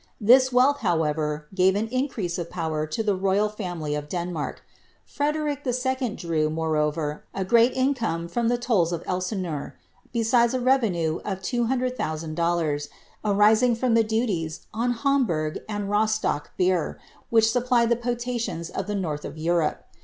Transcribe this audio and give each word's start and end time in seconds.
This 0.19 0.51
wealth, 0.51 0.79
however^ 0.79 1.43
gave 1.53 1.75
an 1.75 1.87
increase 1.89 2.39
of 2.39 2.49
power 2.49 2.87
to 2.87 3.03
the 3.03 3.15
roy^ 3.15 3.55
iamily 3.55 3.95
of 3.95 4.09
Denmark. 4.09 4.63
Frederic 5.05 5.63
II. 5.63 6.15
drew, 6.15 6.49
moreover, 6.49 7.25
a 7.35 7.45
great 7.45 7.73
income 7.73 8.27
from 8.27 8.47
the 8.47 8.57
tolls 8.57 8.91
of 8.91 9.03
Elsineur, 9.05 9.73
besides 10.11 10.55
a 10.55 10.59
revenue 10.59 11.19
of 11.23 11.43
200,000 11.43 12.33
dollars, 12.33 12.89
arising 13.23 13.75
from 13.75 13.93
the 13.93 14.03
duties 14.03 14.65
on 14.73 14.93
Hamburgh 14.93 15.59
and 15.69 15.87
Rostock 15.87 16.49
beer, 16.57 16.97
which 17.29 17.51
supplied 17.51 17.89
the 17.89 17.95
potations 17.95 18.71
of 18.71 18.87
the 18.87 18.95
north 18.95 19.23
of 19.23 19.37
Europe. 19.37 19.85